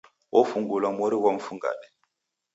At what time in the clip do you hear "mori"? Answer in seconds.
0.97-1.17